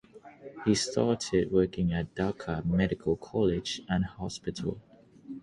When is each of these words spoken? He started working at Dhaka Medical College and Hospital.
He 0.65 0.73
started 0.73 1.51
working 1.51 1.93
at 1.93 2.15
Dhaka 2.15 2.65
Medical 2.65 3.15
College 3.17 3.81
and 3.87 4.03
Hospital. 4.03 4.81